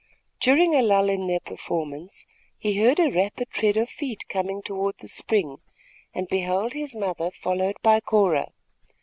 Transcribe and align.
During 0.39 0.73
a 0.73 0.81
lull 0.81 1.09
in 1.11 1.27
their 1.27 1.39
performance, 1.41 2.25
he 2.57 2.79
heard 2.81 2.99
a 2.99 3.11
rapid 3.11 3.51
tread 3.51 3.77
of 3.77 3.87
feet 3.87 4.27
coming 4.29 4.63
toward 4.63 4.95
the 4.97 5.07
spring, 5.07 5.57
and 6.11 6.27
beheld 6.27 6.73
his 6.73 6.95
mother, 6.95 7.29
followed 7.29 7.75
by 7.83 7.99
Cora. 7.99 8.49